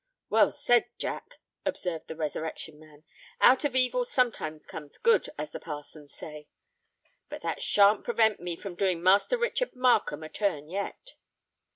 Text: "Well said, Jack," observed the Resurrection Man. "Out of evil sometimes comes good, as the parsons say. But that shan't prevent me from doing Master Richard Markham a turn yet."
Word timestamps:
"Well 0.31 0.49
said, 0.51 0.87
Jack," 0.97 1.35
observed 1.63 2.07
the 2.07 2.15
Resurrection 2.15 2.79
Man. 2.79 3.03
"Out 3.39 3.63
of 3.65 3.75
evil 3.75 4.03
sometimes 4.03 4.65
comes 4.65 4.97
good, 4.97 5.29
as 5.37 5.51
the 5.51 5.59
parsons 5.59 6.11
say. 6.11 6.47
But 7.29 7.43
that 7.43 7.61
shan't 7.61 8.03
prevent 8.03 8.39
me 8.39 8.55
from 8.55 8.73
doing 8.73 9.03
Master 9.03 9.37
Richard 9.37 9.75
Markham 9.75 10.23
a 10.23 10.29
turn 10.29 10.67
yet." 10.67 11.13